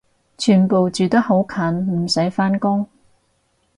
[0.35, 1.57] 全部住得好近
[2.05, 2.87] 唔使返工？